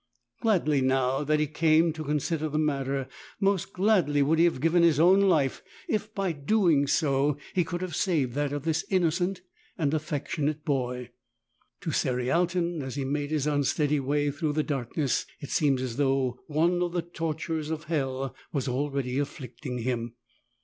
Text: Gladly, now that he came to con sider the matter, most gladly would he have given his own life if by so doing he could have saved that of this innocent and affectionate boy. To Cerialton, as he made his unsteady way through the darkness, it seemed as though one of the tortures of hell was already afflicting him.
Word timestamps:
Gladly, 0.41 0.81
now 0.81 1.23
that 1.23 1.39
he 1.39 1.45
came 1.45 1.93
to 1.93 2.03
con 2.03 2.19
sider 2.19 2.49
the 2.49 2.57
matter, 2.57 3.07
most 3.39 3.71
gladly 3.71 4.23
would 4.23 4.39
he 4.39 4.45
have 4.45 4.59
given 4.59 4.81
his 4.81 4.99
own 4.99 5.19
life 5.21 5.61
if 5.87 6.11
by 6.15 6.31
so 6.33 6.39
doing 6.39 6.87
he 7.53 7.63
could 7.63 7.83
have 7.83 7.95
saved 7.95 8.33
that 8.33 8.51
of 8.51 8.63
this 8.63 8.83
innocent 8.89 9.41
and 9.77 9.93
affectionate 9.93 10.65
boy. 10.65 11.11
To 11.81 11.91
Cerialton, 11.91 12.81
as 12.81 12.95
he 12.95 13.05
made 13.05 13.29
his 13.29 13.45
unsteady 13.45 13.99
way 13.99 14.31
through 14.31 14.53
the 14.53 14.63
darkness, 14.63 15.27
it 15.39 15.51
seemed 15.51 15.79
as 15.79 15.97
though 15.97 16.39
one 16.47 16.81
of 16.81 16.93
the 16.93 17.03
tortures 17.03 17.69
of 17.69 17.83
hell 17.83 18.33
was 18.51 18.67
already 18.67 19.19
afflicting 19.19 19.77
him. 19.83 20.15